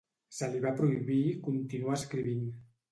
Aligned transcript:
Se 0.37 0.47
li 0.53 0.61
va 0.63 0.71
prohibir 0.79 1.21
continuar 1.49 2.01
escrivint. 2.03 2.45